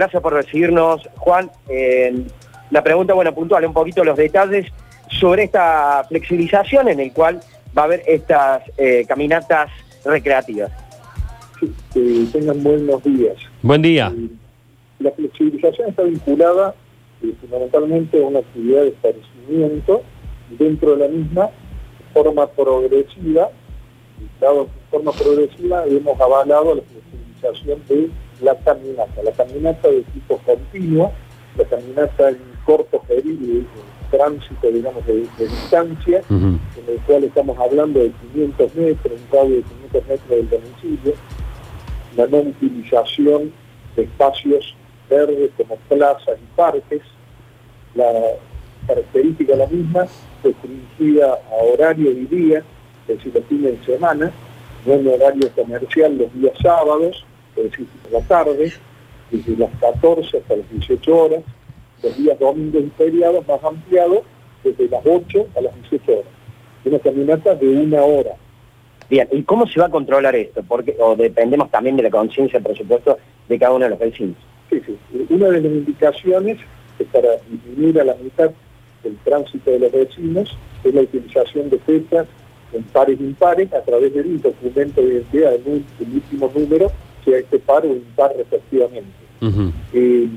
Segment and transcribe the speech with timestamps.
[0.00, 1.50] gracias por recibirnos, Juan.
[1.68, 2.24] Eh,
[2.70, 4.66] la pregunta, bueno, puntual, un poquito los detalles
[5.10, 7.40] sobre esta flexibilización en el cual
[7.76, 9.70] va a haber estas eh, caminatas
[10.02, 10.72] recreativas.
[11.60, 13.36] Sí, que tengan buenos días.
[13.60, 14.10] Buen día.
[14.16, 14.28] Eh,
[15.00, 16.74] La flexibilización está vinculada
[17.22, 20.02] eh, fundamentalmente a una actividad de establecimiento
[20.58, 23.50] dentro de la misma de forma progresiva.
[24.18, 29.22] y Dado de forma progresiva hemos avalado la flexibilización de la caminata.
[29.22, 31.12] La caminata de tipo continuo,
[31.56, 33.64] la caminata en corto periodo,
[34.10, 39.56] tránsito, digamos, de, de distancia, en el cual estamos hablando de 500 metros, un radio
[39.56, 41.14] de 500 metros del domicilio,
[42.16, 43.52] la no utilización
[43.96, 44.74] de espacios
[45.08, 47.02] verdes como plazas y parques,
[47.94, 48.12] la
[48.86, 50.06] característica la misma,
[50.42, 52.62] restringida a horario y día,
[53.06, 54.30] es decir, los fines de semana,
[54.86, 57.24] no en horario comercial los días sábados,
[57.56, 58.72] es decir, por la tarde,
[59.30, 61.42] desde las 14 hasta las 18 horas,
[62.02, 64.20] los días domingos y feriados más ampliados,
[64.64, 66.24] desde las 8 a las 18 horas.
[66.84, 68.32] Una caminata de una hora.
[69.08, 70.62] Bien, ¿y cómo se va a controlar esto?
[70.66, 74.36] Porque, o dependemos también de la conciencia, por supuesto, de cada uno de los vecinos.
[74.70, 74.96] Sí, sí.
[75.28, 76.58] Una de las indicaciones
[76.98, 78.50] es para disminuir a la mitad
[79.04, 82.26] el tránsito de los vecinos es la utilización de fechas
[82.72, 86.92] en pares e impares a través de un documento de identidad el último número,
[87.24, 89.10] sea este par o impar respectivamente.
[89.92, 90.28] Eh,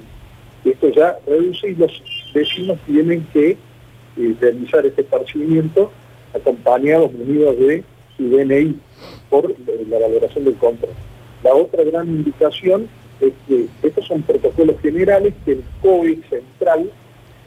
[0.65, 1.91] esto ya reduce y los
[2.33, 5.91] vecinos tienen que eh, realizar este esparcimiento
[6.33, 7.83] acompañados, munidos de
[8.15, 8.79] su DNI
[9.29, 9.55] por eh,
[9.89, 10.91] la valoración del control.
[11.43, 12.87] La otra gran indicación
[13.19, 16.89] es que estos son protocolos generales que el COE central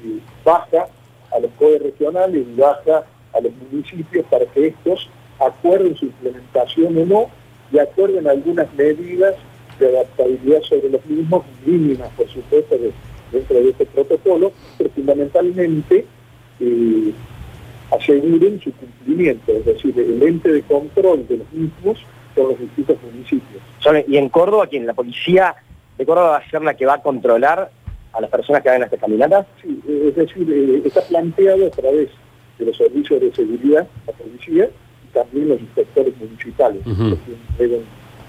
[0.05, 0.87] eh, baja
[1.33, 6.99] a los COE regionales y baja a los municipios para que estos acuerden su implementación
[6.99, 7.31] o no
[7.73, 9.35] y acuerden algunas medidas
[9.79, 12.93] de adaptabilidad sobre los mismos, mínimas por supuesto de-
[13.33, 16.07] dentro de este protocolo, pero fundamentalmente
[16.61, 17.13] eh,
[17.91, 21.99] aseguren su cumplimiento, es decir, el ente de control de los mismos
[22.35, 23.63] son los distintos municipios.
[24.09, 24.87] Y en Córdoba, ¿quién?
[24.87, 25.55] ¿La policía
[25.97, 27.71] de Córdoba va a ser la que va a controlar
[28.13, 29.47] a las personas que hagan estas caminatas?
[29.63, 32.09] Sí, eh, es decir, eh, está planteado a través
[32.59, 34.69] de los servicios de seguridad, la policía,
[35.17, 37.81] también los inspectores municipales, que deben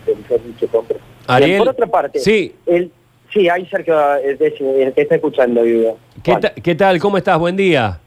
[0.07, 0.99] realizar control.
[0.99, 2.89] Bien, Ariel, por otra parte, sí, el,
[3.33, 5.61] sí, ahí Sergio, es decir, el que está escuchando.
[6.23, 6.97] ¿qué, ta- qué tal?
[6.99, 7.37] ¿Cómo estás?
[7.37, 7.99] Buen día.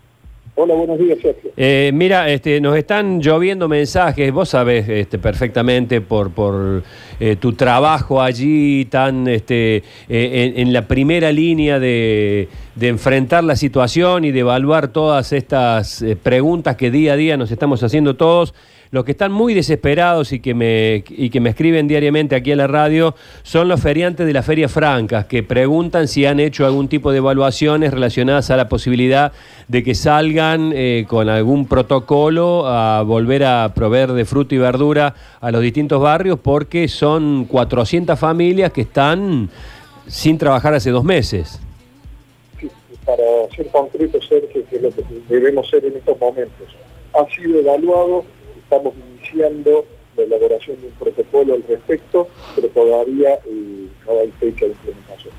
[0.57, 1.53] Hola, buenos días, Sergio.
[1.57, 6.83] Eh, mira, este, nos están lloviendo mensajes, vos sabés este, perfectamente por, por
[7.19, 13.45] eh, tu trabajo allí tan este, eh, en, en la primera línea de, de enfrentar
[13.45, 17.83] la situación y de evaluar todas estas eh, preguntas que día a día nos estamos
[17.83, 18.53] haciendo todos.
[18.93, 22.57] Los que están muy desesperados y que, me, y que me escriben diariamente aquí a
[22.57, 23.15] la radio
[23.45, 27.19] son los feriantes de la Feria Francas, que preguntan si han hecho algún tipo de
[27.19, 29.31] evaluaciones relacionadas a la posibilidad
[29.69, 35.15] de que salgan eh, con algún protocolo a volver a proveer de fruta y verdura
[35.41, 39.51] a los distintos barrios, porque son 400 familias que están
[40.09, 41.61] sin trabajar hace dos meses.
[43.05, 43.23] Para
[43.55, 46.67] ser concreto, Sergio, que es lo que debemos ser en estos momentos.
[47.15, 48.25] Ha sido evaluado,
[48.71, 49.85] estamos iniciando
[50.17, 55.35] la elaboración de un protocolo al respecto, pero todavía eh, no hay fecha de implementación.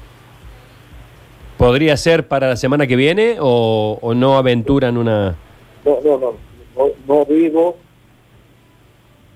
[1.57, 5.37] ¿Podría ser para la semana que viene o, o no aventuran una...?
[5.85, 6.33] No, no, no,
[6.75, 7.77] no, no debo,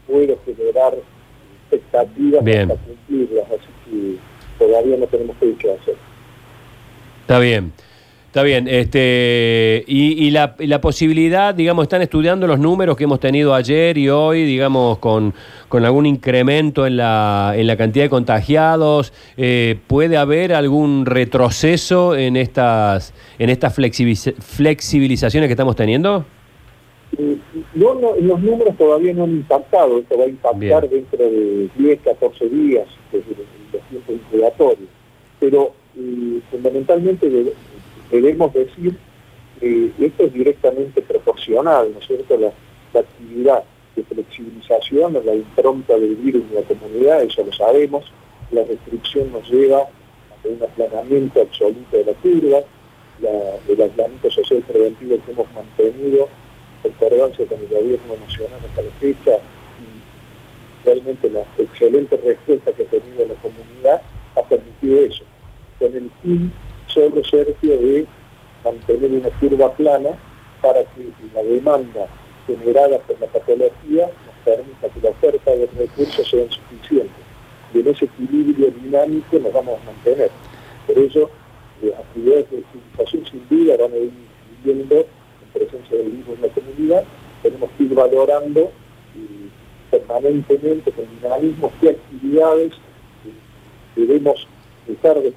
[0.07, 0.95] puedo generar
[1.61, 2.67] expectativas Bien.
[2.67, 5.95] para cumplirlas, así que todavía no tenemos fecha de hacer.
[7.21, 7.71] Está bien.
[8.35, 13.05] Está bien, este, y, y la, y la posibilidad, digamos, están estudiando los números que
[13.05, 15.33] hemos tenido ayer y hoy, digamos, con,
[15.69, 19.13] con algún incremento en la, en la cantidad de contagiados.
[19.37, 26.25] Eh, ¿Puede haber algún retroceso en estas, en estas flexibiliz- flexibilizaciones que estamos teniendo?
[27.17, 27.37] Eh,
[27.73, 31.05] No, no, los números todavía no han impactado, esto va a impactar Bien.
[31.09, 34.89] dentro de 10, 14 días, desde los tiempos incubatorios.
[35.39, 37.53] Pero eh, fundamentalmente debe-
[38.21, 38.97] debemos decir
[39.59, 42.37] que esto es directamente proporcional, ¿no es cierto?
[42.37, 42.51] La,
[42.93, 43.63] la actividad
[43.95, 48.11] de flexibilización, la impronta del virus en la comunidad, eso lo sabemos,
[48.51, 49.87] la restricción nos lleva a
[50.47, 52.59] un aplanamiento absoluto de la curva,
[53.21, 56.27] la- el aislamiento social preventivo que hemos mantenido
[56.83, 59.37] concordancia con el gobierno nacional hasta la fecha
[59.81, 64.01] y realmente la excelente respuesta que ha tenido la comunidad
[64.35, 65.23] ha permitido eso,
[65.79, 66.51] con el fin
[66.95, 68.07] solo Sergio de
[68.63, 70.11] mantener una curva plana
[70.61, 72.07] para que la demanda
[72.47, 77.25] generada por la patología nos permita que la oferta de recursos sean suficientes.
[77.73, 80.31] Y en ese equilibrio dinámico nos vamos a mantener.
[80.87, 81.29] Por eso,
[81.83, 84.11] eh, actividades de flexibilización sin duda van a ir
[84.63, 85.05] viviendo en
[85.53, 87.03] presencia del virus en la comunidad.
[87.43, 89.49] Tenemos que ir valorando eh,
[89.91, 92.71] permanentemente con dinamismo qué actividades
[93.95, 94.47] debemos
[94.87, 95.31] dejar de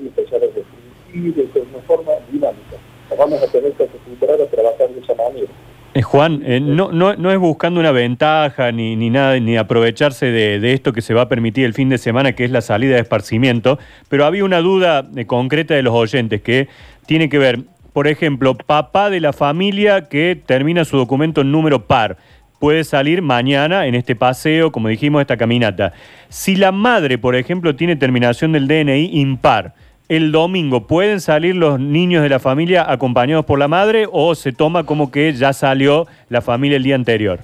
[0.00, 2.76] y empezar a restringir de una forma dinámica.
[3.16, 5.48] Vamos a tener que acostumbrar a trabajar de esa manera.
[5.94, 10.26] Eh, Juan, eh, no, no, no, es buscando una ventaja ni, ni nada, ni aprovecharse
[10.26, 12.60] de, de, esto que se va a permitir el fin de semana, que es la
[12.60, 13.78] salida de esparcimiento,
[14.10, 16.68] pero había una duda eh, concreta de los oyentes que
[17.06, 17.60] tiene que ver,
[17.94, 22.18] por ejemplo, papá de la familia que termina su documento en número par
[22.58, 25.92] puede salir mañana en este paseo, como dijimos, esta caminata.
[26.28, 29.74] Si la madre, por ejemplo, tiene terminación del DNI impar,
[30.08, 34.52] el domingo, ¿pueden salir los niños de la familia acompañados por la madre o se
[34.52, 37.40] toma como que ya salió la familia el día anterior?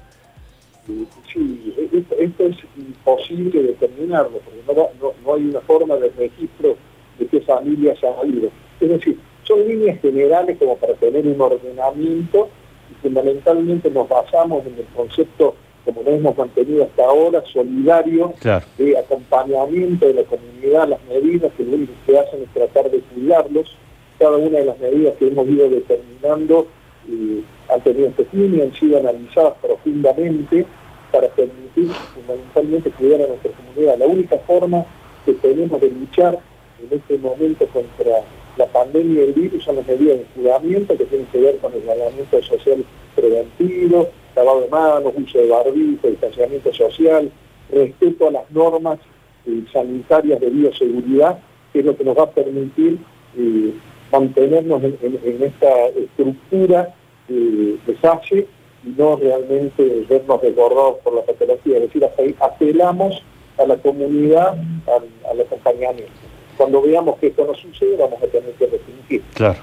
[1.33, 1.73] Sí,
[2.17, 6.77] esto es imposible determinarlo, porque no, no, hay una forma de registro
[7.19, 8.49] de qué familia se ha salido.
[8.79, 12.49] Es decir, son líneas generales como para tener un ordenamiento
[12.91, 18.33] y fundamentalmente nos basamos en el concepto como lo hemos mantenido hasta ahora, solidario,
[18.77, 22.99] de acompañamiento de la comunidad, las medidas que lo único que hacen es tratar de
[22.99, 23.75] cuidarlos.
[24.17, 26.67] Cada una de las medidas que hemos ido determinando
[27.09, 30.65] eh, han tenido este fin y han sido analizadas profundamente
[31.11, 33.97] para permitir fundamentalmente cuidar a nuestra comunidad.
[33.97, 34.85] La única forma
[35.25, 36.39] que tenemos de luchar
[36.79, 38.21] en este momento contra
[38.57, 41.73] la pandemia y el virus son las medidas de cuidamiento que tienen que ver con
[41.73, 42.85] el aislamiento social
[43.15, 47.31] preventivo, lavado de manos, uso de barbijo, distanciamiento social,
[47.71, 48.99] respeto a las normas
[49.45, 51.39] eh, sanitarias de bioseguridad,
[51.71, 52.99] que es lo que nos va a permitir
[53.37, 53.73] eh,
[54.11, 56.93] mantenernos en, esta estructura
[57.27, 58.47] de fase
[58.85, 61.77] y no realmente vernos desbordados por la patología.
[61.77, 62.05] Es decir,
[62.39, 63.23] apelamos
[63.57, 64.55] a la comunidad,
[64.87, 66.22] al, al acompañamiento.
[66.63, 69.21] Cuando veamos que esto no sucede, vamos a tener que restringir.
[69.33, 69.59] Claro.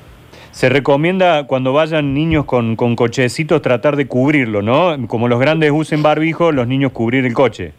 [0.51, 4.95] Se recomienda cuando vayan niños con, con cochecitos tratar de cubrirlo, ¿no?
[5.09, 7.73] Como los grandes usen barbijo, los niños cubrir el coche.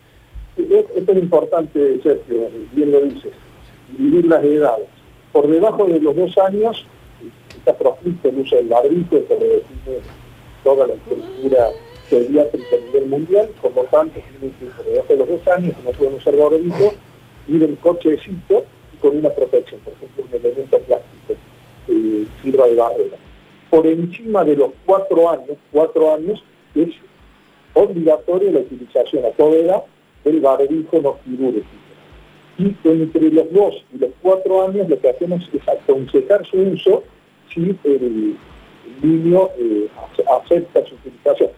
[0.58, 3.32] Esto es importante, Sergio, bien lo dices,
[3.96, 4.88] dividir las edades.
[5.32, 6.84] Por debajo de los dos años
[7.56, 10.00] está proscrito el uso del barbijo, eso lo define
[10.64, 11.68] toda la estructura
[12.10, 14.20] pediátrica a nivel mundial, por lo tanto,
[14.76, 16.96] por debajo de los dos años no pueden usar barbijo,
[17.48, 18.66] ir el cochecito
[19.02, 21.34] con una protección, por ejemplo, un elemento plástico
[21.88, 23.18] eh, sirva de barrera.
[23.70, 26.44] Por encima de los cuatro años, cuatro años
[26.76, 26.90] es
[27.74, 29.84] obligatoria la utilización a toda edad
[30.24, 31.68] del barbijo no quirúrgico.
[32.58, 37.04] Y entre los dos y los cuatro años lo que hacemos es aconsejar su uso
[37.54, 38.36] si el,
[39.02, 39.88] niño eh,
[40.44, 41.50] acepta su utilización.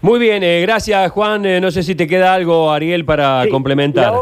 [0.00, 1.44] Muy bien, eh, gracias Juan.
[1.46, 4.12] Eh, no sé si te queda algo, Ariel, para complementar.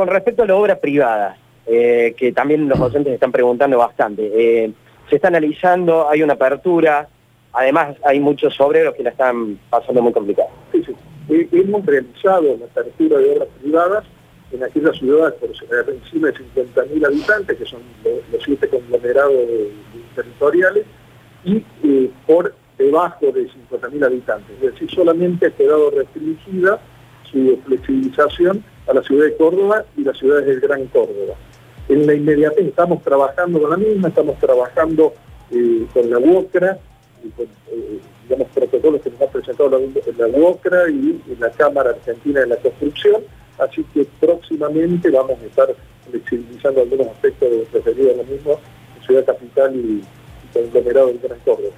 [0.00, 1.36] Con respecto a la obra privada,
[1.66, 4.30] eh, que también los docentes están preguntando bastante.
[4.32, 4.72] Eh,
[5.10, 7.06] se está analizando, hay una apertura,
[7.52, 10.48] además hay muchos obreros que la están pasando muy complicada.
[10.72, 11.48] Sí, sí.
[11.52, 14.04] Hemos realizado la apertura de obras privadas
[14.52, 19.34] en aquellas ciudades por encima de 50.000 habitantes, que son los, siete conglomerados
[20.14, 20.86] territoriales,
[21.44, 24.56] y eh, por debajo de 50.000 habitantes.
[24.62, 26.80] Es decir, solamente ha quedado restringida
[27.30, 31.34] su flexibilización a la ciudad de Córdoba y las ciudades del Gran Córdoba.
[31.88, 35.14] En la inmediatez estamos trabajando con la misma, estamos trabajando
[35.50, 36.78] eh, con la UOCRA,
[37.22, 42.40] y con eh, protocolos que nos ha presentado la, la UOCRA y la Cámara Argentina
[42.40, 43.22] de la Construcción,
[43.58, 45.68] así que próximamente vamos a estar
[46.10, 48.58] flexibilizando algunos aspectos referidos a lo mismo
[48.96, 51.74] en Ciudad Capital y, y conglomerado del Gran Córdoba.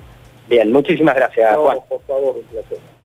[0.49, 1.79] Bien, muchísimas gracias, Juan.
[1.89, 2.79] Por favor, un placer.